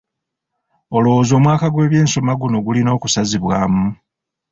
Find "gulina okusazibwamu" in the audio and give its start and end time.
2.65-3.85